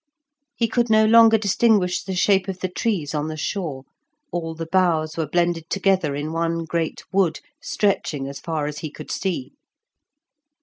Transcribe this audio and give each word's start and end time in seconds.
He 0.55 0.67
could 0.67 0.89
no 0.89 1.05
longer 1.05 1.37
distinguish 1.37 2.01
the 2.03 2.15
shape 2.15 2.47
of 2.47 2.57
the 2.61 2.67
trees 2.67 3.13
on 3.13 3.35
shore; 3.35 3.83
all 4.31 4.55
the 4.55 4.65
boughs 4.65 5.15
were 5.15 5.27
blended 5.27 5.69
together 5.69 6.15
in 6.15 6.31
one 6.31 6.65
great 6.65 7.03
wood, 7.13 7.39
stretching 7.61 8.27
as 8.27 8.39
far 8.39 8.65
as 8.65 8.79
he 8.79 8.89
could 8.89 9.11
see. 9.11 9.51